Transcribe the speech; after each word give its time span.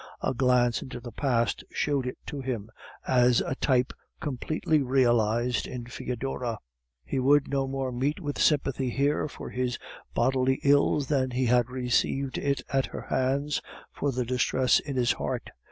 A 0.21 0.33
glance 0.33 0.81
into 0.81 0.99
the 0.99 1.11
past 1.11 1.63
showed 1.69 2.07
it 2.07 2.17
to 2.25 2.41
him, 2.41 2.71
as 3.07 3.39
a 3.39 3.53
type 3.53 3.93
completely 4.19 4.81
realized 4.81 5.67
in 5.67 5.83
Foedora. 5.85 6.57
He 7.05 7.19
would 7.19 7.47
no 7.47 7.67
more 7.67 7.91
meet 7.91 8.19
with 8.19 8.39
sympathy 8.41 8.89
here 8.89 9.27
for 9.27 9.51
his 9.51 9.77
bodily 10.15 10.59
ills 10.63 11.05
than 11.05 11.29
he 11.29 11.45
had 11.45 11.69
received 11.69 12.39
it 12.39 12.63
at 12.73 12.87
her 12.87 13.01
hands 13.11 13.61
for 13.91 14.11
the 14.11 14.25
distress 14.25 14.79
in 14.79 14.95
his 14.95 15.11
heart. 15.11 15.51